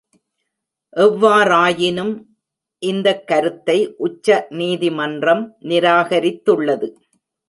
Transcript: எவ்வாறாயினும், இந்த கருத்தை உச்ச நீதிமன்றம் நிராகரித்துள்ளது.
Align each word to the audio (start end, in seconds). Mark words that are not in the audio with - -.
எவ்வாறாயினும், 0.93 2.13
இந்த 2.81 3.07
கருத்தை 3.31 3.77
உச்ச 3.97 4.27
நீதிமன்றம் 4.59 5.43
நிராகரித்துள்ளது. 5.61 6.89